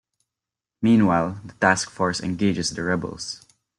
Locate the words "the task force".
1.45-2.19